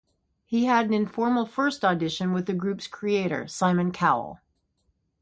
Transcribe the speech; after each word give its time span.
He 0.47 0.65
had 0.65 0.87
an 0.87 0.95
informal 0.95 1.45
first 1.45 1.85
audition 1.85 2.33
with 2.33 2.47
the 2.47 2.55
group's 2.55 2.87
creator, 2.87 3.47
Simon 3.47 3.91
Cowell. 3.91 4.39